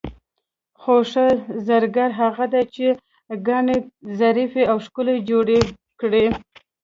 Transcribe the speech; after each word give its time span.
خو 0.81 0.95
ښه 1.11 1.27
زرګر 1.67 2.09
هغه 2.21 2.45
دی 2.53 2.63
چې 2.75 2.87
ګاڼې 3.47 3.77
ظریفې 4.19 4.63
او 4.71 4.77
ښکلې 4.85 5.15
جوړې 5.29 5.59
کړي. 5.99 6.25